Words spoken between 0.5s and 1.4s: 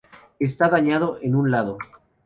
dañado en